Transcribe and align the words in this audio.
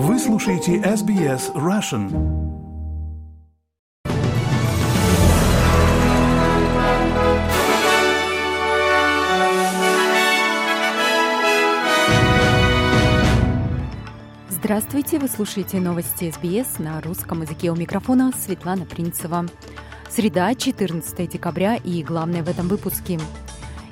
Вы 0.00 0.16
слушаете 0.20 0.76
SBS 0.76 1.52
Russian. 1.54 2.06
Здравствуйте, 14.48 15.18
вы 15.18 15.26
слушаете 15.26 15.80
новости 15.80 16.30
СБС 16.30 16.78
на 16.78 17.00
русском 17.00 17.42
языке 17.42 17.72
у 17.72 17.74
микрофона 17.74 18.30
Светлана 18.38 18.84
Принцева. 18.84 19.46
Среда, 20.08 20.54
14 20.54 21.28
декабря 21.28 21.74
и 21.74 22.04
главное 22.04 22.44
в 22.44 22.48
этом 22.48 22.68
выпуске– 22.68 23.18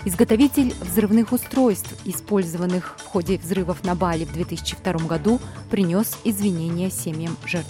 Изготовитель 0.07 0.73
взрывных 0.83 1.33
устройств, 1.33 1.93
использованных 2.05 2.95
в 2.97 3.07
ходе 3.07 3.39
взрывов 3.39 3.83
на 3.83 3.97
Бали 3.97 4.25
в 4.25 4.33
2002 4.33 5.05
году, 5.05 5.41
принес 5.69 6.17
извинения 6.23 6.91
семьям 6.91 7.37
жертв. 7.45 7.69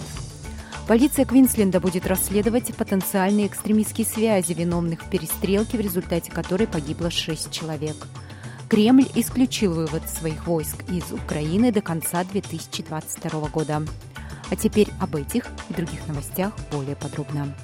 Полиция 0.87 1.25
Квинсленда 1.25 1.79
будет 1.79 2.05
расследовать 2.05 2.75
потенциальные 2.75 3.47
экстремистские 3.47 4.05
связи 4.05 4.53
виновных 4.53 5.01
в 5.01 5.09
перестрелке, 5.09 5.79
в 5.79 5.81
результате 5.81 6.31
которой 6.31 6.67
погибло 6.67 7.09
шесть 7.09 7.49
человек. 7.49 7.95
Кремль 8.69 9.07
исключил 9.15 9.73
вывод 9.73 10.07
своих 10.07 10.45
войск 10.45 10.83
из 10.91 11.11
Украины 11.11 11.71
до 11.71 11.81
конца 11.81 12.23
2022 12.23 13.47
года. 13.49 13.81
А 14.51 14.55
теперь 14.55 14.89
об 14.99 15.15
этих 15.15 15.47
и 15.71 15.73
других 15.73 16.07
новостях 16.07 16.53
более 16.71 16.95
подробно. 16.95 17.55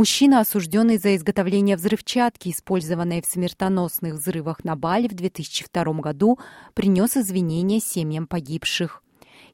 Мужчина, 0.00 0.40
осужденный 0.40 0.96
за 0.96 1.14
изготовление 1.14 1.76
взрывчатки, 1.76 2.48
использованной 2.48 3.20
в 3.20 3.26
смертоносных 3.26 4.14
взрывах 4.14 4.64
на 4.64 4.74
Бали 4.74 5.08
в 5.08 5.12
2002 5.12 5.84
году, 6.00 6.38
принес 6.72 7.18
извинения 7.18 7.80
семьям 7.80 8.26
погибших. 8.26 9.02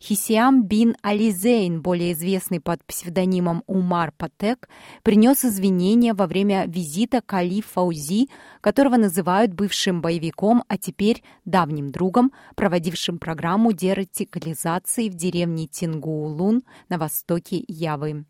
Хисиам 0.00 0.62
бин 0.62 0.94
Ализейн, 1.02 1.82
более 1.82 2.12
известный 2.12 2.60
под 2.60 2.84
псевдонимом 2.84 3.64
Умар 3.66 4.12
Патек, 4.16 4.68
принес 5.02 5.44
извинения 5.44 6.14
во 6.14 6.28
время 6.28 6.66
визита 6.68 7.22
к 7.22 7.34
Али 7.34 7.60
Фаузи, 7.60 8.28
которого 8.60 8.98
называют 8.98 9.52
бывшим 9.52 10.00
боевиком, 10.00 10.62
а 10.68 10.78
теперь 10.78 11.24
давним 11.44 11.90
другом, 11.90 12.30
проводившим 12.54 13.18
программу 13.18 13.72
дерадикализации 13.72 15.08
в 15.08 15.14
деревне 15.14 15.66
Тингуулун 15.66 16.62
на 16.88 16.98
востоке 16.98 17.64
Явы. 17.66 18.26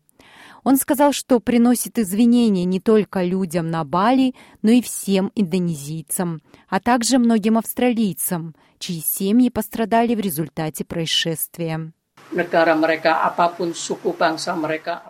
Он 0.67 0.75
сказал, 0.75 1.13
что 1.13 1.39
приносит 1.39 1.97
извинения 1.97 2.65
не 2.65 2.81
только 2.81 3.23
людям 3.23 3.71
на 3.71 3.85
Бали, 3.85 4.35
но 4.61 4.69
и 4.69 4.81
всем 4.81 5.31
индонезийцам, 5.33 6.41
а 6.67 6.81
также 6.81 7.19
многим 7.19 7.57
австралийцам, 7.57 8.53
чьи 8.77 8.99
семьи 8.99 9.47
пострадали 9.47 10.13
в 10.13 10.19
результате 10.19 10.83
происшествия. 10.83 11.93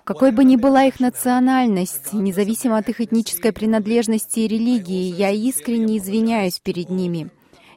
Какой 0.03 0.31
бы 0.31 0.44
ни 0.44 0.58
была 0.58 0.83
их 0.83 0.99
национальность, 0.99 2.14
независимо 2.14 2.77
от 2.77 2.89
их 2.89 3.02
этнической 3.02 3.52
принадлежности 3.52 4.42
и 4.42 4.47
религии, 4.47 5.11
я 5.11 5.31
искренне 5.31 5.97
извиняюсь 5.97 6.59
перед 6.59 6.92
ними. 6.92 7.31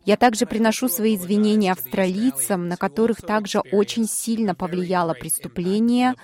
Я 0.05 0.17
также 0.17 0.47
приношу 0.47 0.89
свои 0.89 1.17
извинения 1.17 1.73
австралийцам, 1.73 2.69
на 2.69 2.77
которых 2.77 3.21
также 3.21 3.61
очень 3.61 4.07
сильно 4.07 4.55
повлияло 4.55 5.13
преступление, 5.13 6.15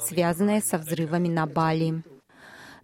связанное 0.00 0.60
со 0.60 0.78
взрывами 0.78 1.28
на 1.28 1.46
Бали. 1.46 2.02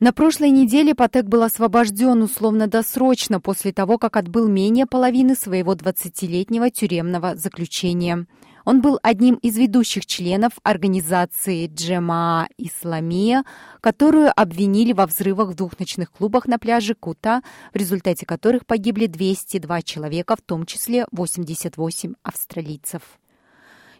На 0.00 0.12
прошлой 0.12 0.50
неделе 0.50 0.94
Патек 0.94 1.24
был 1.24 1.42
освобожден 1.42 2.22
условно-досрочно 2.22 3.40
после 3.40 3.72
того, 3.72 3.98
как 3.98 4.16
отбыл 4.16 4.46
менее 4.46 4.86
половины 4.86 5.34
своего 5.34 5.74
20-летнего 5.74 6.70
тюремного 6.70 7.34
заключения. 7.34 8.26
Он 8.68 8.82
был 8.82 8.98
одним 9.02 9.36
из 9.36 9.56
ведущих 9.56 10.04
членов 10.04 10.52
организации 10.62 11.68
Джема 11.68 12.50
Исламия, 12.58 13.44
которую 13.80 14.30
обвинили 14.38 14.92
во 14.92 15.06
взрывах 15.06 15.48
в 15.48 15.54
двух 15.54 15.78
ночных 15.78 16.12
клубах 16.12 16.46
на 16.46 16.58
пляже 16.58 16.94
Кута, 16.94 17.40
в 17.72 17.76
результате 17.76 18.26
которых 18.26 18.66
погибли 18.66 19.06
202 19.06 19.80
человека, 19.80 20.36
в 20.36 20.42
том 20.42 20.66
числе 20.66 21.06
88 21.12 22.12
австралийцев. 22.22 23.00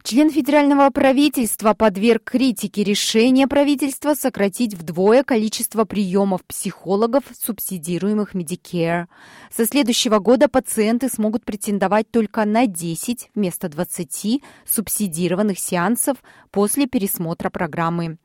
Член 0.02 0.30
федерального 0.30 0.88
правительства 0.90 1.74
подверг 1.74 2.22
критике 2.24 2.84
решения 2.84 3.46
правительства 3.48 4.14
сократить 4.14 4.74
вдвое 4.74 5.24
количество 5.24 5.84
приемов 5.84 6.44
психологов, 6.44 7.24
субсидируемых 7.38 8.34
Medicare. 8.34 9.06
Со 9.50 9.66
следующего 9.66 10.18
года 10.18 10.48
пациенты 10.48 11.08
смогут 11.08 11.44
претендовать 11.44 12.10
только 12.10 12.44
на 12.44 12.66
10 12.66 13.30
вместо 13.34 13.68
20 13.68 14.42
субсидированных 14.66 15.58
сеансов 15.58 16.18
после 16.50 16.86
пересмотра 16.86 17.50
программы. 17.50 18.18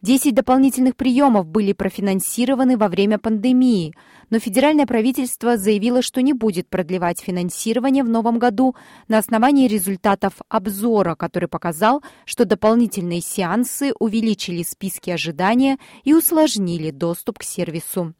Десять 0.00 0.34
дополнительных 0.34 0.96
приемов 0.96 1.46
были 1.46 1.72
профинансированы 1.72 2.76
во 2.76 2.88
время 2.88 3.18
пандемии, 3.18 3.94
но 4.30 4.38
федеральное 4.38 4.86
правительство 4.86 5.56
заявило, 5.56 6.02
что 6.02 6.22
не 6.22 6.32
будет 6.32 6.68
продлевать 6.68 7.20
финансирование 7.20 8.04
в 8.04 8.08
новом 8.08 8.38
году 8.38 8.76
на 9.08 9.18
основании 9.18 9.68
результатов 9.68 10.34
обзора, 10.48 11.14
который 11.14 11.48
показал, 11.48 12.02
что 12.24 12.44
дополнительные 12.44 13.20
сеансы 13.20 13.92
увеличили 13.98 14.62
списки 14.62 15.10
ожидания 15.10 15.78
и 16.04 16.14
усложнили 16.14 16.90
доступ 16.90 17.38
к 17.38 17.42
сервису. 17.42 18.14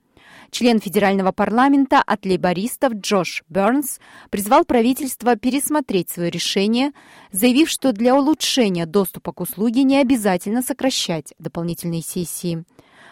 Член 0.51 0.81
федерального 0.81 1.33
парламента 1.33 2.03
от 2.05 2.25
лейбористов 2.25 2.95
Джош 2.95 3.45
Бернс 3.49 4.01
призвал 4.31 4.65
правительство 4.65 5.37
пересмотреть 5.37 6.11
свое 6.11 6.31
решение, 6.31 6.93
заявив, 7.33 7.69
что 7.69 7.93
для 7.93 8.17
улучшения 8.17 8.87
доступа 8.87 9.33
к 9.33 9.41
услуге 9.41 9.83
не 9.83 9.99
обязательно 9.99 10.63
сокращать 10.63 11.35
дополнительные 11.39 12.03
сессии. 12.03 12.65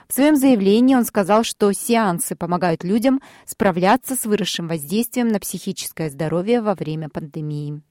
В 0.09 0.15
своем 0.15 0.37
заявлении 0.37 0.95
он 0.95 1.05
сказал, 1.05 1.43
что 1.43 1.73
сеансы 1.73 2.37
помогают 2.37 2.85
людям 2.85 3.21
справляться 3.45 4.15
с 4.15 4.25
выросшим 4.25 4.69
воздействием 4.69 5.29
на 5.29 5.41
психическое 5.41 6.11
здоровье 6.11 6.63
во 6.63 6.75
время 6.75 7.09
пандемии. 7.09 7.83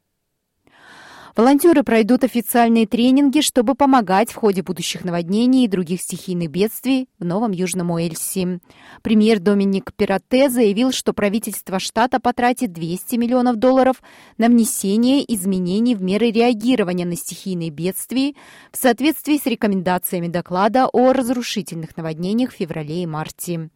Волонтеры 1.35 1.83
пройдут 1.83 2.23
официальные 2.23 2.87
тренинги, 2.87 3.41
чтобы 3.41 3.75
помогать 3.75 4.31
в 4.31 4.35
ходе 4.35 4.63
будущих 4.63 5.03
наводнений 5.03 5.65
и 5.65 5.67
других 5.67 6.01
стихийных 6.01 6.49
бедствий 6.49 7.09
в 7.19 7.25
Новом 7.25 7.51
Южном 7.51 7.91
Уэльсе. 7.91 8.61
Премьер 9.01 9.39
Доминик 9.39 9.91
Пирате 9.93 10.49
заявил, 10.49 10.93
что 10.93 11.11
правительство 11.11 11.77
штата 11.77 12.21
потратит 12.21 12.71
200 12.71 13.17
миллионов 13.17 13.57
долларов 13.57 14.01
на 14.37 14.47
внесение 14.47 15.25
изменений 15.35 15.95
в 15.95 16.01
меры 16.01 16.31
реагирования 16.31 17.05
на 17.05 17.17
стихийные 17.17 17.69
бедствия 17.69 18.33
в 18.71 18.77
соответствии 18.77 19.37
с 19.37 19.45
рекомендациями 19.45 20.29
доклада 20.29 20.87
о 20.87 21.11
разрушительных 21.11 21.97
наводнениях 21.97 22.53
в 22.53 22.55
феврале 22.55 23.03
и 23.03 23.05
марте. 23.05 23.69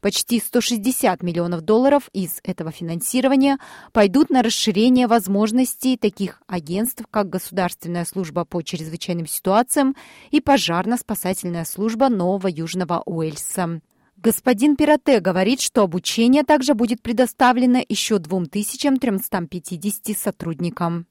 Почти 0.00 0.40
160 0.40 1.22
миллионов 1.22 1.62
долларов 1.62 2.08
из 2.12 2.40
этого 2.42 2.70
финансирования 2.72 3.58
пойдут 3.92 4.30
на 4.30 4.42
расширение 4.42 5.06
возможностей 5.06 5.96
таких 5.96 6.42
агентств, 6.46 7.04
как 7.10 7.28
Государственная 7.30 8.04
служба 8.04 8.44
по 8.44 8.62
чрезвычайным 8.62 9.26
ситуациям 9.26 9.94
и 10.30 10.40
Пожарно-спасательная 10.40 11.64
служба 11.64 12.08
Нового 12.08 12.48
Южного 12.48 13.02
Уэльса. 13.06 13.80
Господин 14.22 14.76
Пирате 14.76 15.18
говорит, 15.18 15.60
что 15.60 15.82
обучение 15.82 16.44
также 16.44 16.74
будет 16.74 17.02
предоставлено 17.02 17.80
еще 17.88 18.18
2350 18.18 20.16
сотрудникам. 20.16 21.06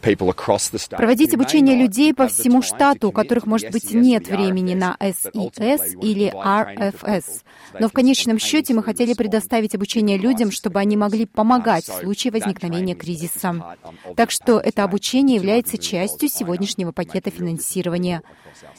Проводить 0.00 1.34
обучение 1.34 1.76
людей 1.76 2.14
по 2.14 2.28
всему 2.28 2.62
штату, 2.62 3.08
у 3.08 3.12
которых, 3.12 3.46
может 3.46 3.70
быть, 3.70 3.92
нет 3.92 4.28
времени 4.28 4.74
на 4.74 4.96
SES 5.00 6.00
или 6.00 6.32
RFS. 6.32 7.42
Но 7.78 7.88
в 7.88 7.92
конечном 7.92 8.38
счете 8.38 8.74
мы 8.74 8.82
хотели 8.82 9.14
предоставить 9.14 9.74
обучение 9.74 10.18
людям, 10.18 10.50
чтобы 10.50 10.80
они 10.80 10.96
могли 10.96 11.26
помогать 11.26 11.86
в 11.88 12.00
случае 12.00 12.32
возникновения 12.32 12.94
кризиса. 12.94 13.76
Так 14.16 14.30
что 14.30 14.58
это 14.58 14.84
обучение 14.84 15.36
является 15.36 15.78
частью 15.78 16.28
сегодняшнего 16.28 16.92
пакета 16.92 17.30
финансирования. 17.30 18.22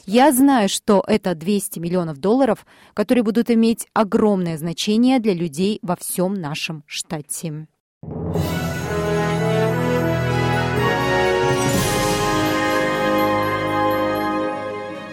Я 0.06 0.32
знаю, 0.32 0.68
что 0.68 1.02
это 1.06 1.34
200 1.34 1.78
миллионов 1.78 2.18
долларов, 2.18 2.66
которые 2.94 3.22
будут 3.22 3.50
иметь 3.50 3.86
огромное 3.92 4.58
значение 4.58 5.20
для 5.20 5.34
людей 5.34 5.78
во 5.82 5.96
всем 5.96 6.34
нашем 6.34 6.82
штате. 6.86 7.66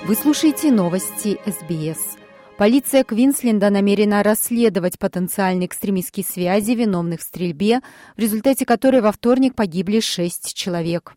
Вы 0.10 0.16
слушаете 0.16 0.72
новости 0.72 1.38
СБС. 1.46 2.18
Полиция 2.58 3.04
Квинсленда 3.04 3.70
намерена 3.70 4.24
расследовать 4.24 4.98
потенциальные 4.98 5.68
экстремистские 5.68 6.26
связи 6.26 6.72
виновных 6.72 7.20
в 7.20 7.24
стрельбе, 7.24 7.82
в 8.18 8.20
результате 8.20 8.66
которой 8.66 9.02
во 9.02 9.12
вторник 9.12 9.54
погибли 9.54 10.00
шесть 10.00 10.56
человек. 10.56 11.14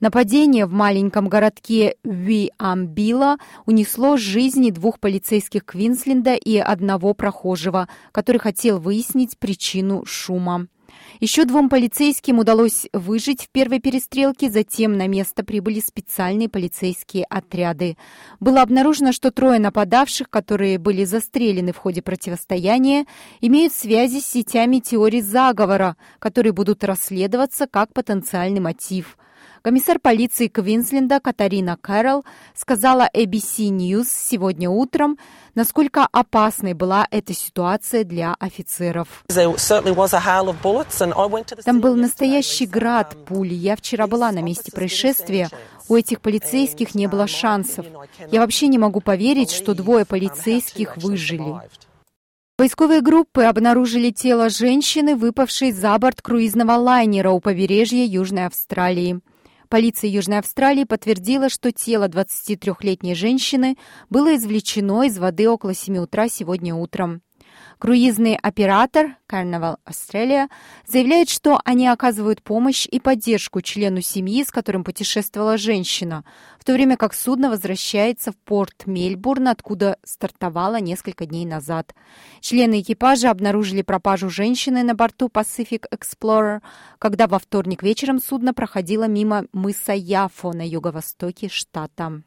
Нападение 0.00 0.64
в 0.64 0.72
маленьком 0.72 1.28
городке 1.28 1.96
Виамбила 2.02 3.36
унесло 3.66 4.16
жизни 4.16 4.70
двух 4.70 5.00
полицейских 5.00 5.66
Квинсленда 5.66 6.32
и 6.32 6.56
одного 6.56 7.12
прохожего, 7.12 7.90
который 8.10 8.38
хотел 8.38 8.78
выяснить 8.78 9.36
причину 9.36 10.06
шума. 10.06 10.68
Еще 11.20 11.44
двум 11.44 11.68
полицейским 11.68 12.38
удалось 12.38 12.86
выжить 12.92 13.44
в 13.44 13.48
первой 13.50 13.80
перестрелке, 13.80 14.50
затем 14.50 14.96
на 14.96 15.06
место 15.06 15.44
прибыли 15.44 15.80
специальные 15.80 16.48
полицейские 16.48 17.24
отряды. 17.24 17.96
Было 18.40 18.62
обнаружено, 18.62 19.12
что 19.12 19.30
трое 19.30 19.58
нападавших, 19.58 20.28
которые 20.28 20.78
были 20.78 21.04
застрелены 21.04 21.72
в 21.72 21.78
ходе 21.78 22.02
противостояния, 22.02 23.06
имеют 23.40 23.72
связи 23.72 24.20
с 24.20 24.26
сетями 24.26 24.80
теорий 24.80 25.22
заговора, 25.22 25.96
которые 26.18 26.52
будут 26.52 26.84
расследоваться 26.84 27.66
как 27.66 27.92
потенциальный 27.92 28.60
мотив. 28.60 29.16
Комиссар 29.64 29.98
полиции 29.98 30.48
Квинсленда 30.48 31.20
Катарина 31.20 31.78
Кэрролл 31.80 32.26
сказала 32.54 33.08
ABC 33.14 33.70
News 33.70 34.08
сегодня 34.10 34.68
утром, 34.68 35.16
насколько 35.54 36.06
опасной 36.12 36.74
была 36.74 37.08
эта 37.10 37.32
ситуация 37.32 38.04
для 38.04 38.34
офицеров. 38.38 39.24
Там 41.64 41.80
был 41.80 41.96
настоящий 41.96 42.66
град 42.66 43.16
пуль. 43.24 43.54
Я 43.54 43.76
вчера 43.76 44.06
была 44.06 44.32
на 44.32 44.42
месте 44.42 44.70
происшествия. 44.70 45.48
У 45.88 45.96
этих 45.96 46.20
полицейских 46.20 46.94
не 46.94 47.06
было 47.06 47.26
шансов. 47.26 47.86
Я 48.30 48.40
вообще 48.40 48.66
не 48.66 48.76
могу 48.76 49.00
поверить, 49.00 49.50
что 49.50 49.72
двое 49.72 50.04
полицейских 50.04 50.98
выжили. 50.98 51.54
Поисковые 52.58 53.00
группы 53.00 53.44
обнаружили 53.44 54.10
тело 54.10 54.50
женщины, 54.50 55.16
выпавшей 55.16 55.72
за 55.72 55.98
борт 55.98 56.20
круизного 56.20 56.72
лайнера 56.72 57.30
у 57.30 57.40
побережья 57.40 58.04
Южной 58.04 58.44
Австралии. 58.44 59.22
Полиция 59.74 60.08
Южной 60.08 60.38
Австралии 60.38 60.84
подтвердила, 60.84 61.48
что 61.48 61.72
тело 61.72 62.06
23-летней 62.06 63.16
женщины 63.16 63.76
было 64.08 64.36
извлечено 64.36 65.02
из 65.02 65.18
воды 65.18 65.50
около 65.50 65.74
7 65.74 65.96
утра 65.96 66.28
сегодня 66.28 66.76
утром. 66.76 67.22
Круизный 67.78 68.36
оператор 68.36 69.16
Carnival 69.28 69.76
Australia 69.84 70.48
заявляет, 70.86 71.28
что 71.28 71.60
они 71.64 71.86
оказывают 71.88 72.42
помощь 72.42 72.86
и 72.90 73.00
поддержку 73.00 73.60
члену 73.60 74.00
семьи, 74.00 74.44
с 74.44 74.50
которым 74.50 74.84
путешествовала 74.84 75.56
женщина, 75.56 76.24
в 76.58 76.64
то 76.64 76.72
время 76.72 76.96
как 76.96 77.14
судно 77.14 77.50
возвращается 77.50 78.32
в 78.32 78.36
порт 78.36 78.86
Мельбурн, 78.86 79.48
откуда 79.48 79.98
стартовало 80.04 80.80
несколько 80.80 81.26
дней 81.26 81.46
назад. 81.46 81.94
Члены 82.40 82.80
экипажа 82.80 83.30
обнаружили 83.30 83.82
пропажу 83.82 84.30
женщины 84.30 84.82
на 84.82 84.94
борту 84.94 85.28
Pacific 85.28 85.84
Explorer, 85.92 86.60
когда 86.98 87.26
во 87.26 87.38
вторник 87.38 87.82
вечером 87.82 88.20
судно 88.20 88.54
проходило 88.54 89.06
мимо 89.06 89.46
мыса 89.52 89.92
Яфо 89.92 90.52
на 90.52 90.66
юго-востоке 90.66 91.48
штата. 91.48 92.22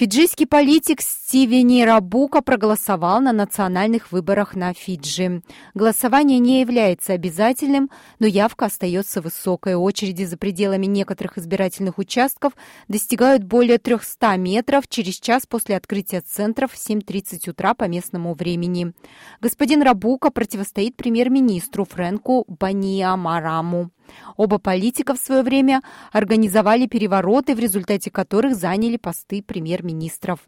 Фиджийский 0.00 0.46
политик 0.46 1.02
Стивени 1.02 1.82
Рабука 1.82 2.40
проголосовал 2.40 3.20
на 3.20 3.32
национальных 3.32 4.12
выборах 4.12 4.54
на 4.54 4.72
Фиджи. 4.72 5.42
Голосование 5.74 6.38
не 6.38 6.62
является 6.62 7.12
обязательным, 7.12 7.90
но 8.18 8.26
явка 8.26 8.64
остается 8.64 9.20
высокой. 9.20 9.74
Очереди 9.74 10.24
за 10.24 10.38
пределами 10.38 10.86
некоторых 10.86 11.36
избирательных 11.36 11.98
участков 11.98 12.54
достигают 12.88 13.44
более 13.44 13.76
300 13.76 14.38
метров 14.38 14.88
через 14.88 15.20
час 15.20 15.44
после 15.46 15.76
открытия 15.76 16.22
центров 16.22 16.72
в 16.72 16.76
7.30 16.76 17.50
утра 17.50 17.74
по 17.74 17.84
местному 17.84 18.32
времени. 18.32 18.94
Господин 19.42 19.82
Рабука 19.82 20.30
противостоит 20.30 20.96
премьер-министру 20.96 21.84
Фрэнку 21.84 22.46
Баниамараму. 22.48 23.90
Оба 24.36 24.58
политика 24.58 25.14
в 25.14 25.18
свое 25.18 25.42
время 25.42 25.82
организовали 26.12 26.86
перевороты, 26.86 27.54
в 27.54 27.58
результате 27.58 28.10
которых 28.10 28.54
заняли 28.54 28.96
посты 28.96 29.42
премьер-министров. 29.42 30.40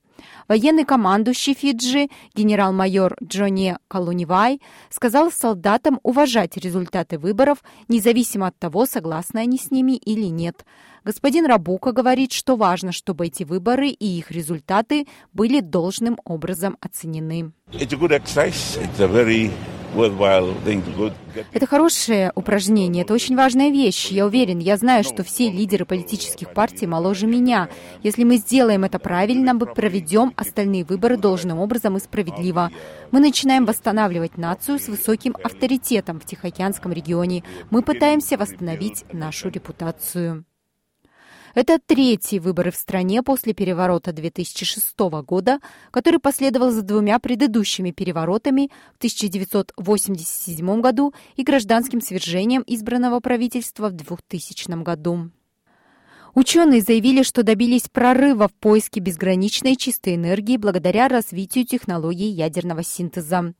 Военный 0.48 0.84
командующий 0.84 1.54
Фиджи, 1.54 2.08
генерал-майор 2.34 3.16
Джонни 3.22 3.76
Калунивай, 3.88 4.60
сказал 4.90 5.32
солдатам 5.32 5.98
уважать 6.02 6.56
результаты 6.56 7.18
выборов, 7.18 7.62
независимо 7.88 8.48
от 8.48 8.58
того, 8.58 8.86
согласны 8.86 9.38
они 9.38 9.58
с 9.58 9.70
ними 9.70 9.92
или 9.92 10.26
нет. 10.26 10.64
Господин 11.04 11.46
Рабука 11.46 11.92
говорит, 11.92 12.32
что 12.32 12.56
важно, 12.56 12.92
чтобы 12.92 13.26
эти 13.26 13.42
выборы 13.42 13.88
и 13.88 14.18
их 14.18 14.30
результаты 14.30 15.06
были 15.32 15.60
должным 15.60 16.18
образом 16.24 16.76
оценены. 16.80 17.52
Это 21.52 21.66
хорошее 21.66 22.32
упражнение, 22.34 23.02
это 23.04 23.14
очень 23.14 23.36
важная 23.36 23.70
вещь. 23.70 24.08
Я 24.08 24.26
уверен, 24.26 24.58
я 24.58 24.76
знаю, 24.76 25.04
что 25.04 25.22
все 25.22 25.50
лидеры 25.50 25.84
политических 25.84 26.52
партий 26.52 26.86
моложе 26.86 27.26
меня. 27.26 27.68
Если 28.02 28.24
мы 28.24 28.36
сделаем 28.36 28.84
это 28.84 28.98
правильно, 28.98 29.54
мы 29.54 29.66
проведем 29.66 30.32
остальные 30.36 30.84
выборы 30.84 31.16
должным 31.16 31.58
образом 31.58 31.96
и 31.96 32.00
справедливо. 32.00 32.70
Мы 33.10 33.20
начинаем 33.20 33.64
восстанавливать 33.64 34.38
нацию 34.38 34.78
с 34.78 34.88
высоким 34.88 35.36
авторитетом 35.42 36.20
в 36.20 36.26
Тихоокеанском 36.26 36.92
регионе. 36.92 37.44
Мы 37.70 37.82
пытаемся 37.82 38.36
восстановить 38.36 39.04
нашу 39.12 39.48
репутацию. 39.48 40.44
Это 41.54 41.78
третьи 41.78 42.38
выборы 42.38 42.70
в 42.70 42.76
стране 42.76 43.22
после 43.22 43.52
переворота 43.52 44.12
2006 44.12 44.98
года, 45.24 45.58
который 45.90 46.18
последовал 46.18 46.70
за 46.70 46.82
двумя 46.82 47.18
предыдущими 47.18 47.90
переворотами 47.90 48.70
в 48.94 48.96
1987 48.98 50.80
году 50.80 51.12
и 51.36 51.42
гражданским 51.42 52.00
свержением 52.00 52.64
избранного 52.66 53.20
правительства 53.20 53.88
в 53.88 53.92
2000 53.92 54.82
году. 54.82 55.30
Ученые 56.34 56.80
заявили, 56.80 57.22
что 57.22 57.42
добились 57.42 57.90
прорыва 57.92 58.48
в 58.48 58.54
поиске 58.54 59.00
безграничной 59.00 59.76
чистой 59.76 60.14
энергии 60.14 60.56
благодаря 60.56 61.08
развитию 61.08 61.66
технологий 61.66 62.28
ядерного 62.28 62.82
синтеза. 62.82 63.52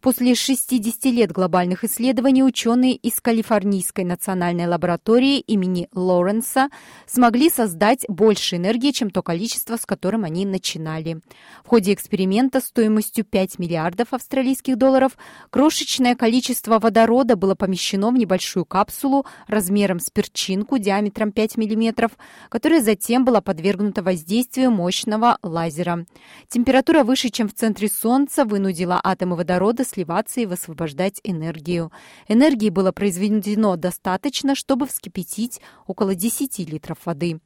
После 0.00 0.34
60 0.34 1.04
лет 1.06 1.30
глобальных 1.30 1.84
исследований 1.84 2.42
ученые 2.42 2.94
из 2.94 3.20
Калифорнийской 3.20 4.04
национальной 4.04 4.66
лаборатории 4.66 5.38
имени 5.38 5.88
Лоренса 5.92 6.68
смогли 7.06 7.50
создать 7.50 8.04
больше 8.08 8.56
энергии, 8.56 8.90
чем 8.90 9.10
то 9.10 9.22
количество, 9.22 9.76
с 9.76 9.86
которым 9.86 10.24
они 10.24 10.46
начинали. 10.46 11.20
В 11.64 11.68
ходе 11.68 11.92
эксперимента 11.92 12.60
стоимостью 12.60 13.24
5 13.24 13.58
миллиардов 13.58 14.12
австралийских 14.12 14.76
долларов 14.76 15.16
крошечное 15.50 16.14
количество 16.14 16.78
водорода 16.78 17.36
было 17.36 17.54
помещено 17.54 18.10
в 18.10 18.14
небольшую 18.14 18.64
капсулу 18.64 19.26
размером 19.46 20.00
с 20.00 20.10
перчинку 20.10 20.78
диаметром 20.78 21.32
5 21.32 21.56
мм, 21.56 22.10
которая 22.48 22.80
затем 22.80 23.24
была 23.24 23.40
подвергнута 23.40 24.02
воздействию 24.02 24.70
мощного 24.70 25.38
лазера. 25.42 26.06
Температура 26.48 27.04
выше, 27.04 27.30
чем 27.30 27.48
в 27.48 27.54
центре 27.54 27.88
Солнца, 27.88 28.44
вынудила 28.44 29.00
атомы 29.02 29.36
водорода 29.36 29.84
сливаться 29.84 30.40
и 30.40 30.46
высвобождать 30.46 31.20
энергию. 31.24 31.92
Энергии 32.28 32.70
было 32.70 32.92
произведено 32.92 33.76
достаточно, 33.76 34.54
чтобы 34.54 34.86
вскипятить 34.86 35.60
около 35.86 36.14
10 36.14 36.58
литров 36.70 36.98
воды. 37.04 37.40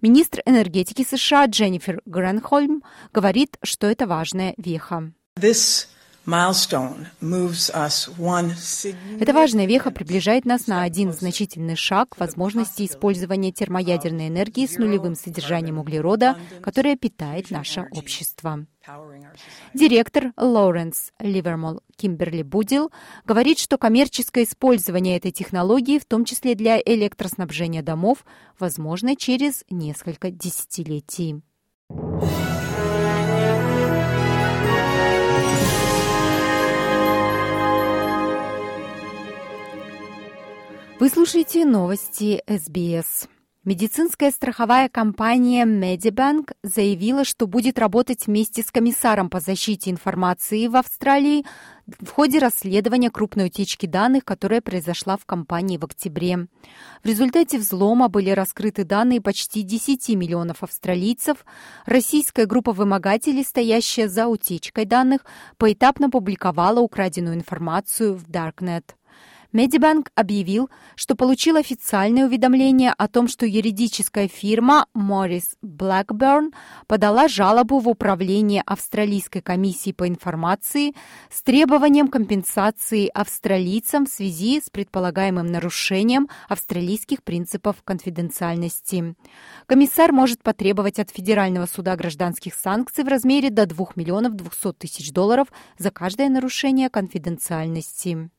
Министр 0.00 0.42
энергетики 0.46 1.04
США 1.04 1.46
Дженнифер 1.46 2.02
Гренхольм 2.06 2.82
говорит, 3.12 3.56
что 3.62 3.86
это 3.86 4.06
важная 4.06 4.54
веха. 4.56 5.12
This 5.38 5.88
эта 9.20 9.32
важная 9.32 9.66
веха 9.66 9.92
приближает 9.92 10.44
нас 10.44 10.66
на 10.66 10.82
один 10.82 11.12
значительный 11.12 11.76
шаг 11.76 12.10
к 12.10 12.18
возможности 12.18 12.84
использования 12.84 13.52
термоядерной 13.52 14.26
энергии 14.28 14.66
с 14.66 14.76
нулевым 14.76 15.14
содержанием 15.14 15.78
углерода, 15.78 16.36
которая 16.62 16.96
питает 16.96 17.50
наше 17.52 17.86
общество. 17.92 18.66
Директор 19.72 20.32
Лоуренс 20.36 21.12
Ливермол 21.20 21.80
Кимберли 21.96 22.42
Будил 22.42 22.90
говорит, 23.24 23.58
что 23.58 23.78
коммерческое 23.78 24.44
использование 24.44 25.16
этой 25.16 25.30
технологии, 25.32 25.98
в 25.98 26.04
том 26.04 26.24
числе 26.24 26.54
для 26.54 26.78
электроснабжения 26.78 27.82
домов, 27.82 28.24
возможно 28.58 29.16
через 29.16 29.64
несколько 29.70 30.30
десятилетий. 30.30 31.42
Вы 40.98 41.10
слушаете 41.10 41.66
новости 41.66 42.42
СБС. 42.48 43.28
Медицинская 43.66 44.30
страховая 44.30 44.88
компания 44.88 45.66
Medibank 45.66 46.54
заявила, 46.62 47.24
что 47.24 47.46
будет 47.46 47.78
работать 47.78 48.26
вместе 48.26 48.62
с 48.62 48.70
комиссаром 48.70 49.28
по 49.28 49.38
защите 49.38 49.90
информации 49.90 50.68
в 50.68 50.76
Австралии 50.76 51.44
в 51.86 52.08
ходе 52.08 52.38
расследования 52.38 53.10
крупной 53.10 53.48
утечки 53.48 53.84
данных, 53.84 54.24
которая 54.24 54.62
произошла 54.62 55.18
в 55.18 55.26
компании 55.26 55.76
в 55.76 55.84
октябре. 55.84 56.46
В 57.04 57.06
результате 57.06 57.58
взлома 57.58 58.08
были 58.08 58.30
раскрыты 58.30 58.84
данные 58.84 59.20
почти 59.20 59.60
10 59.60 60.08
миллионов 60.16 60.62
австралийцев. 60.62 61.44
Российская 61.84 62.46
группа 62.46 62.72
вымогателей, 62.72 63.44
стоящая 63.44 64.08
за 64.08 64.28
утечкой 64.28 64.86
данных, 64.86 65.26
поэтапно 65.58 66.08
публиковала 66.08 66.80
украденную 66.80 67.34
информацию 67.34 68.14
в 68.14 68.24
Darknet. 68.30 68.94
Медибанк 69.52 70.10
объявил, 70.14 70.70
что 70.94 71.14
получил 71.14 71.56
официальное 71.56 72.26
уведомление 72.26 72.92
о 72.96 73.08
том, 73.08 73.28
что 73.28 73.46
юридическая 73.46 74.28
фирма 74.28 74.86
Morris 74.94 75.56
Blackburn 75.64 76.52
подала 76.86 77.28
жалобу 77.28 77.78
в 77.78 77.88
управление 77.88 78.62
Австралийской 78.66 79.42
комиссии 79.42 79.92
по 79.92 80.08
информации 80.08 80.94
с 81.30 81.42
требованием 81.42 82.08
компенсации 82.08 83.08
австралийцам 83.12 84.06
в 84.06 84.10
связи 84.10 84.60
с 84.60 84.70
предполагаемым 84.70 85.46
нарушением 85.46 86.28
австралийских 86.48 87.22
принципов 87.22 87.76
конфиденциальности. 87.84 89.14
Комиссар 89.66 90.12
может 90.12 90.42
потребовать 90.42 90.98
от 90.98 91.10
Федерального 91.10 91.66
суда 91.66 91.96
гражданских 91.96 92.54
санкций 92.54 93.04
в 93.04 93.08
размере 93.08 93.50
до 93.50 93.66
2 93.66 93.86
миллионов 93.96 94.34
200 94.34 94.72
тысяч 94.74 95.12
долларов 95.12 95.48
за 95.78 95.90
каждое 95.90 96.28
нарушение 96.28 96.90
конфиденциальности. 96.90 98.30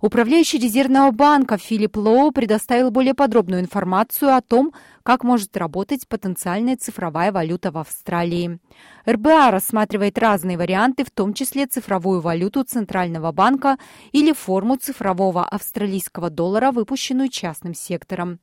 Управляющий 0.00 0.58
резервного 0.58 1.10
банка 1.12 1.56
Филипп 1.56 1.96
Лоу 1.96 2.32
предоставил 2.32 2.90
более 2.90 3.14
подробную 3.14 3.60
информацию 3.62 4.34
о 4.34 4.40
том, 4.40 4.72
как 5.02 5.22
может 5.22 5.56
работать 5.56 6.08
потенциальная 6.08 6.76
цифровая 6.76 7.30
валюта 7.30 7.70
в 7.70 7.78
Австралии. 7.78 8.58
РБА 9.06 9.50
рассматривает 9.50 10.18
разные 10.18 10.58
варианты, 10.58 11.04
в 11.04 11.10
том 11.10 11.34
числе 11.34 11.66
цифровую 11.66 12.20
валюту 12.20 12.64
Центрального 12.64 13.30
банка 13.30 13.78
или 14.12 14.32
форму 14.32 14.76
цифрового 14.76 15.44
австралийского 15.44 16.30
доллара, 16.30 16.72
выпущенную 16.72 17.28
частным 17.28 17.74
сектором. 17.74 18.40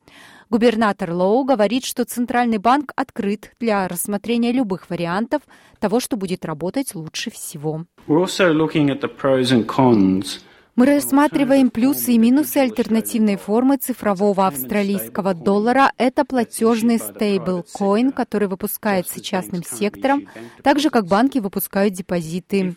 Губернатор 0.50 1.12
Лоу 1.12 1.44
говорит, 1.44 1.84
что 1.84 2.04
Центральный 2.04 2.58
банк 2.58 2.92
открыт 2.96 3.52
для 3.58 3.88
рассмотрения 3.88 4.52
любых 4.52 4.88
вариантов 4.88 5.42
того, 5.80 6.00
что 6.00 6.16
будет 6.16 6.44
работать 6.44 6.94
лучше 6.94 7.30
всего. 7.30 7.84
We're 8.06 8.22
also 8.22 8.52
looking 8.52 8.88
at 8.88 9.00
the 9.00 9.10
pros 9.10 9.52
and 9.52 9.66
cons 9.66 10.40
мы 10.74 10.86
рассматриваем 10.86 11.70
плюсы 11.70 12.12
и 12.12 12.18
минусы 12.18 12.56
альтернативной 12.56 13.36
формы 13.36 13.76
цифрового 13.76 14.46
австралийского 14.46 15.34
доллара. 15.34 15.92
Это 15.98 16.24
платежный 16.24 16.98
стейблкоин, 16.98 18.10
который 18.10 18.48
выпускается 18.48 19.20
частным 19.20 19.62
сектором, 19.64 20.28
так 20.62 20.80
же 20.80 20.88
как 20.88 21.06
банки 21.06 21.38
выпускают 21.38 21.94
депозиты. 21.94 22.74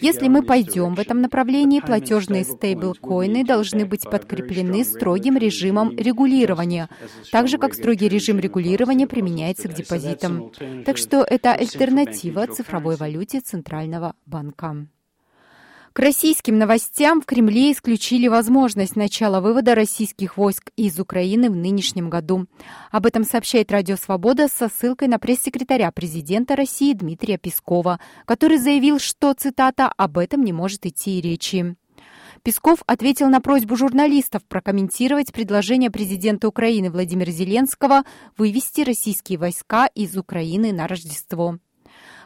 Если 0.00 0.28
мы 0.28 0.42
пойдем 0.42 0.94
в 0.94 1.00
этом 1.00 1.20
направлении, 1.20 1.80
платежные 1.80 2.44
стейблкоины 2.44 3.44
должны 3.44 3.86
быть 3.86 4.02
подкреплены 4.02 4.84
строгим 4.84 5.36
режимом 5.36 5.96
регулирования, 5.96 6.88
так 7.30 7.46
же 7.46 7.58
как 7.58 7.74
строгий 7.74 8.08
режим 8.08 8.40
регулирования 8.40 9.06
применяется 9.06 9.68
к 9.68 9.74
депозитам. 9.74 10.50
Так 10.84 10.96
что 10.96 11.22
это 11.22 11.52
альтернатива 11.52 12.46
цифровой 12.48 12.96
валюте 12.96 13.40
Центрального 13.40 14.14
банка. 14.26 14.88
К 15.96 16.00
российским 16.00 16.58
новостям 16.58 17.22
в 17.22 17.24
Кремле 17.24 17.72
исключили 17.72 18.28
возможность 18.28 18.96
начала 18.96 19.40
вывода 19.40 19.74
российских 19.74 20.36
войск 20.36 20.70
из 20.76 21.00
Украины 21.00 21.48
в 21.48 21.56
нынешнем 21.56 22.10
году. 22.10 22.44
Об 22.90 23.06
этом 23.06 23.24
сообщает 23.24 23.72
Радио 23.72 23.96
Свобода 23.96 24.46
со 24.48 24.68
ссылкой 24.68 25.08
на 25.08 25.18
пресс-секретаря 25.18 25.90
президента 25.92 26.54
России 26.54 26.92
Дмитрия 26.92 27.38
Пескова, 27.38 27.98
который 28.26 28.58
заявил, 28.58 28.98
что, 28.98 29.32
цитата, 29.32 29.90
«об 29.96 30.18
этом 30.18 30.44
не 30.44 30.52
может 30.52 30.84
идти 30.84 31.18
и 31.18 31.22
речи». 31.22 31.76
Песков 32.42 32.82
ответил 32.86 33.30
на 33.30 33.40
просьбу 33.40 33.74
журналистов 33.76 34.42
прокомментировать 34.46 35.32
предложение 35.32 35.90
президента 35.90 36.46
Украины 36.46 36.90
Владимира 36.90 37.32
Зеленского 37.32 38.04
вывести 38.36 38.82
российские 38.82 39.38
войска 39.38 39.86
из 39.94 40.14
Украины 40.18 40.74
на 40.74 40.88
Рождество. 40.88 41.58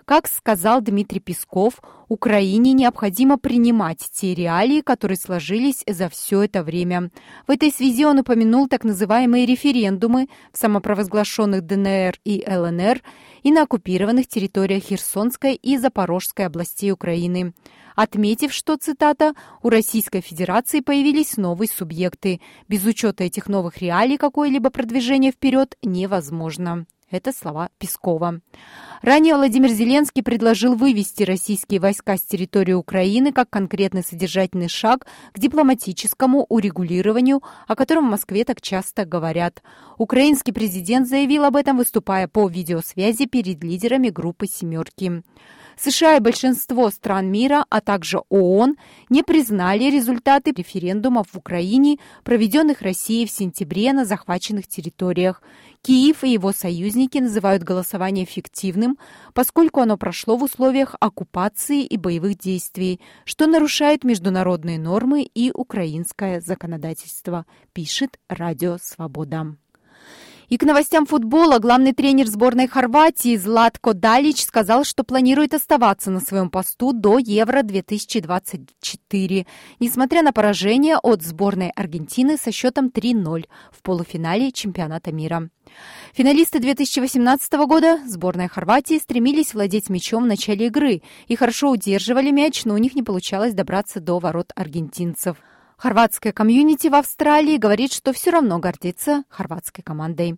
Как 0.05 0.29
сказал 0.29 0.81
Дмитрий 0.81 1.21
Песков, 1.21 1.81
Украине 2.09 2.73
необходимо 2.73 3.39
принимать 3.39 4.09
те 4.13 4.35
реалии, 4.35 4.81
которые 4.81 5.17
сложились 5.17 5.85
за 5.87 6.09
все 6.09 6.43
это 6.43 6.63
время. 6.63 7.11
В 7.47 7.51
этой 7.51 7.71
связи 7.71 8.05
он 8.05 8.19
упомянул 8.19 8.67
так 8.67 8.85
называемые 8.85 9.47
референдумы 9.47 10.29
в 10.53 10.59
самопровозглашенных 10.59 11.65
ДНР 11.65 12.17
и 12.25 12.45
ЛНР 12.47 13.03
и 13.43 13.53
на 13.53 13.63
оккупированных 13.63 14.27
территориях 14.27 14.83
Херсонской 14.85 15.55
и 15.55 15.79
Запорожской 15.79 16.47
областей 16.47 16.91
Украины 16.91 17.55
отметив, 18.03 18.53
что, 18.53 18.77
цитата, 18.77 19.35
«у 19.63 19.69
Российской 19.69 20.21
Федерации 20.21 20.81
появились 20.81 21.37
новые 21.37 21.69
субъекты. 21.69 22.41
Без 22.69 22.85
учета 22.85 23.25
этих 23.25 23.49
новых 23.49 23.79
реалий 23.79 24.17
какое-либо 24.17 24.71
продвижение 24.71 25.33
вперед 25.33 25.77
невозможно». 25.83 26.87
Это 27.11 27.33
слова 27.33 27.71
Пескова. 27.79 28.41
Ранее 29.03 29.35
Владимир 29.35 29.71
Зеленский 29.71 30.23
предложил 30.23 30.77
вывести 30.77 31.25
российские 31.25 31.81
войска 31.81 32.17
с 32.17 32.23
территории 32.23 32.73
Украины 32.73 33.33
как 33.33 33.51
конкретный 33.51 34.05
содержательный 34.05 34.69
шаг 34.69 35.07
к 35.33 35.39
дипломатическому 35.39 36.47
урегулированию, 36.49 37.43
о 37.67 37.75
котором 37.75 38.07
в 38.07 38.11
Москве 38.13 38.45
так 38.45 38.61
часто 38.61 39.05
говорят. 39.07 39.61
Украинский 39.99 40.53
президент 40.53 41.09
заявил 41.09 41.45
об 41.45 41.57
этом, 41.57 41.79
выступая 41.79 42.29
по 42.29 42.49
видеосвязи 42.49 43.27
перед 43.27 43.65
лидерами 43.65 44.11
группы 44.11 44.47
«семерки». 44.47 45.25
США 45.81 46.17
и 46.17 46.21
большинство 46.21 46.91
стран 46.91 47.31
мира, 47.31 47.65
а 47.71 47.81
также 47.81 48.19
ООН 48.29 48.77
не 49.09 49.23
признали 49.23 49.85
результаты 49.85 50.53
референдумов 50.53 51.29
в 51.33 51.39
Украине, 51.39 51.99
проведенных 52.23 52.83
Россией 52.83 53.27
в 53.27 53.31
сентябре 53.31 53.95
на 53.95 54.05
захваченных 54.05 54.69
территориях. 54.69 55.43
Киев 55.81 56.23
и 56.23 56.33
его 56.33 56.53
союзники 56.53 57.17
называют 57.17 57.63
голосование 57.63 58.27
фиктивным, 58.27 58.99
поскольку 59.33 59.81
оно 59.81 59.97
прошло 59.97 60.37
в 60.37 60.43
условиях 60.43 60.95
оккупации 61.01 61.83
и 61.83 61.97
боевых 61.97 62.37
действий, 62.37 63.01
что 63.25 63.47
нарушает 63.47 64.05
международные 64.05 64.79
нормы 64.79 65.23
и 65.23 65.51
украинское 65.55 66.43
законодательство, 66.43 67.47
пишет 67.73 68.19
Радио 68.29 68.77
Свобода. 68.83 69.57
И 70.51 70.59
к 70.59 70.65
новостям 70.65 71.07
футбола 71.07 71.59
главный 71.61 71.93
тренер 71.93 72.27
сборной 72.27 72.67
Хорватии 72.67 73.37
Златко 73.37 73.95
Далич 73.95 74.45
сказал, 74.45 74.83
что 74.83 75.05
планирует 75.05 75.55
оставаться 75.55 76.11
на 76.11 76.19
своем 76.19 76.51
посту 76.51 76.93
до 76.93 77.19
Евро-2024, 77.19 79.47
несмотря 79.79 80.25
на 80.25 80.33
поражение 80.33 80.97
от 81.01 81.23
сборной 81.23 81.71
Аргентины 81.71 82.37
со 82.37 82.51
счетом 82.51 82.89
3-0 82.89 83.45
в 83.71 83.83
полуфинале 83.83 84.51
чемпионата 84.51 85.13
мира. 85.13 85.51
Финалисты 86.15 86.59
2018 86.59 87.53
года 87.69 88.01
сборная 88.05 88.49
Хорватии 88.49 88.99
стремились 88.99 89.55
владеть 89.55 89.89
мячом 89.89 90.25
в 90.25 90.27
начале 90.27 90.67
игры 90.67 91.03
и 91.29 91.37
хорошо 91.37 91.71
удерживали 91.71 92.33
мяч, 92.33 92.65
но 92.65 92.75
у 92.75 92.79
них 92.79 92.97
не 92.97 93.05
получалось 93.05 93.55
добраться 93.55 94.01
до 94.01 94.19
ворот 94.19 94.51
аргентинцев. 94.57 95.37
Хорватская 95.81 96.35
комьюнити 96.35 96.89
в 96.89 96.95
Австралии 96.95 97.57
говорит, 97.57 97.95
что 97.95 98.13
все 98.13 98.31
равно 98.31 98.59
гордится 98.59 99.25
хорватской 99.31 99.83
командой. 99.83 100.37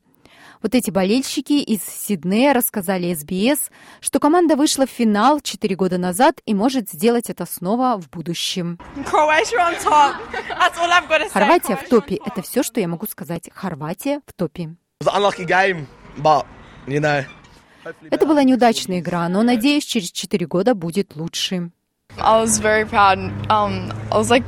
Вот 0.63 0.77
эти 0.77 0.93
болельщики 0.93 1.55
из 1.55 1.83
Сиднея 1.83 2.55
рассказали 2.55 3.13
СБС, 3.13 3.73
что 4.01 4.21
команда 4.21 4.55
вышла 4.55 4.87
в 4.87 4.91
финал 4.91 5.41
4 5.41 5.75
года 5.75 5.99
назад 5.99 6.41
и 6.47 6.55
может 6.55 6.91
сделать 6.91 7.29
это 7.29 7.45
снова 7.45 8.01
в 8.01 8.09
будущем. 8.09 8.79
Хорватия 11.33 11.75
в 11.75 11.89
топе. 11.89 12.21
Это 12.25 12.43
все, 12.43 12.63
что 12.63 12.79
я 12.79 12.87
могу 12.87 13.07
сказать. 13.07 13.51
Хорватия 13.53 14.21
в 14.25 14.33
топе. 14.35 14.77
Это 18.11 18.27
была 18.27 18.45
неудачная 18.45 19.01
игра, 19.01 19.29
но, 19.29 19.43
надеюсь, 19.43 19.85
через 19.85 20.13
4 20.13 20.47
года 20.47 20.77
будет 20.77 21.17
лучше. 21.17 21.73
I 22.19 22.45
was 22.45 22.61
very 22.61 22.85
proud. 22.85 23.19
Um, 23.49 23.91
I 24.11 24.19
was 24.19 24.29
like 24.29 24.45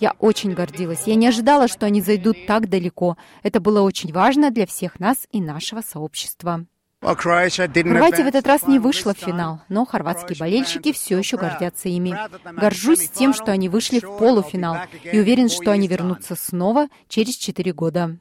я 0.00 0.12
очень 0.18 0.52
гордилась. 0.52 1.06
Я 1.06 1.14
не 1.14 1.26
ожидала, 1.26 1.68
что 1.68 1.86
они 1.86 2.00
зайдут 2.00 2.46
так 2.46 2.68
далеко. 2.68 3.16
Это 3.42 3.60
было 3.60 3.80
очень 3.80 4.12
важно 4.12 4.50
для 4.50 4.66
всех 4.66 5.00
нас 5.00 5.26
и 5.30 5.40
нашего 5.40 5.80
сообщества. 5.80 6.66
Хорватия 7.02 8.24
в 8.24 8.26
этот 8.26 8.46
раз 8.46 8.66
не 8.66 8.78
вышла 8.78 9.12
в 9.12 9.18
финал, 9.18 9.60
но 9.68 9.84
хорватские 9.84 10.38
болельщики 10.38 10.92
все 10.92 11.18
еще 11.18 11.36
гордятся 11.36 11.90
ими. 11.90 12.16
Горжусь 12.52 13.10
тем, 13.10 13.34
что 13.34 13.52
они 13.52 13.68
вышли 13.68 13.98
в 13.98 14.18
полуфинал 14.18 14.78
и 15.04 15.18
уверен, 15.18 15.50
что 15.50 15.70
они 15.70 15.86
вернутся 15.86 16.34
снова 16.34 16.88
через 17.08 17.34
четыре 17.36 17.74
года. 17.74 18.16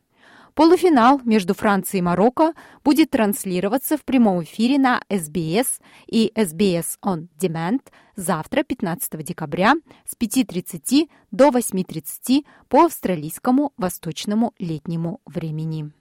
Полуфинал 0.54 1.20
между 1.24 1.56
Францией 1.56 2.00
и 2.00 2.04
Марокко 2.04 2.54
будет 2.84 3.10
транслироваться 3.10 3.98
в 3.98 4.04
прямом 4.04 4.44
эфире 4.44 4.78
на 4.78 5.02
SBS 5.10 5.80
и 6.06 6.32
SBS 6.36 6.98
On 7.04 7.28
Demand 7.40 7.82
завтра, 8.16 8.64
15 8.64 9.24
декабря, 9.24 9.76
с 10.06 10.16
5.30 10.16 11.10
до 11.32 11.50
8.30 11.50 12.46
по 12.70 12.86
австралийскому 12.86 13.74
восточному 13.78 14.54
летнему 14.60 15.22
времени. 15.26 15.92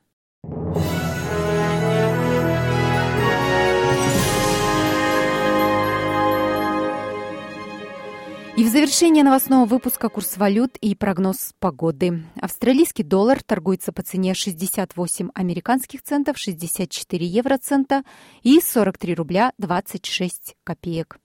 И 8.55 8.65
в 8.65 8.69
завершение 8.69 9.25
новостного 9.25 9.65
выпуска 9.65 10.11
курс 10.11 10.37
валют 10.37 10.77
и 10.83 10.95
прогноз 10.95 11.55
погоды. 11.59 12.23
Австралийский 12.39 13.03
доллар 13.03 13.43
торгуется 13.43 13.93
по 13.93 14.03
цене 14.03 14.35
68 14.35 15.31
американских 15.35 16.03
центов, 16.03 16.37
64 16.37 17.27
евроцента 17.27 18.03
и 18.43 18.61
43 18.61 19.15
рубля 19.15 19.53
26 19.57 20.57
копеек. 20.65 21.19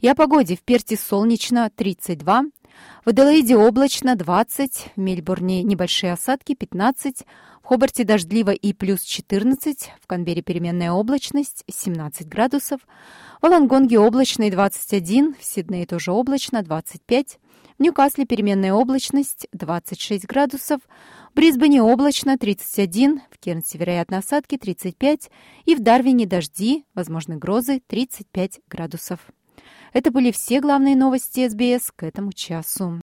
И 0.00 0.06
о 0.06 0.14
погоде. 0.14 0.54
В 0.54 0.62
Перте 0.62 0.96
солнечно 0.96 1.72
32, 1.74 2.44
В 3.04 3.08
Аделаиде 3.08 3.56
облачно 3.56 4.14
20, 4.14 4.92
в 4.94 5.00
Мельбурне 5.00 5.64
небольшие 5.64 6.12
осадки 6.12 6.54
15, 6.54 7.26
в 7.62 7.66
Хобарте 7.66 8.04
дождливо 8.04 8.52
и 8.52 8.72
плюс 8.72 9.02
14, 9.02 9.90
в 10.00 10.06
Канберре 10.06 10.42
переменная 10.42 10.92
облачность 10.92 11.64
17 11.68 12.28
градусов, 12.28 12.80
в 13.42 13.46
Лонгонге 13.46 13.98
облачно 13.98 14.44
и 14.44 14.52
21, 14.52 15.34
в 15.34 15.44
Сиднее 15.44 15.84
тоже 15.84 16.12
облачно 16.12 16.62
25, 16.62 17.40
в 17.78 17.82
Ньюкасле 17.82 18.24
переменная 18.24 18.74
облачность 18.74 19.48
26 19.52 20.26
градусов, 20.26 20.80
в 21.32 21.34
Брисбене 21.34 21.82
облачно 21.82 22.38
31, 22.38 23.22
в 23.32 23.38
Кернсе 23.40 23.78
вероятно 23.78 24.18
осадки 24.18 24.58
35 24.58 25.28
и 25.64 25.74
в 25.74 25.80
Дарвине 25.80 26.24
дожди, 26.24 26.84
возможны 26.94 27.36
грозы 27.36 27.82
35 27.88 28.60
градусов. 28.68 29.18
Это 29.92 30.10
были 30.10 30.30
все 30.30 30.60
главные 30.60 30.96
новости 30.96 31.48
СБС 31.48 31.92
к 31.94 32.02
этому 32.02 32.32
часу. 32.32 33.00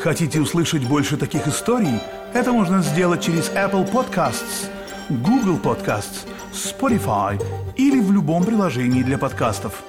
Хотите 0.00 0.40
услышать 0.40 0.88
больше 0.88 1.16
таких 1.16 1.46
историй? 1.48 2.00
Это 2.32 2.52
можно 2.52 2.82
сделать 2.82 3.22
через 3.22 3.50
Apple 3.50 3.90
Podcasts, 3.90 4.70
Google 5.08 5.58
Podcasts, 5.58 6.26
Spotify 6.52 7.42
или 7.76 8.00
в 8.00 8.12
любом 8.12 8.44
приложении 8.44 9.02
для 9.02 9.18
подкастов. 9.18 9.82